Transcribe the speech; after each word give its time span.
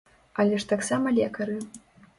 Але 0.43 0.61
ж 0.63 0.69
таксама 0.71 1.15
лекары! 1.19 1.61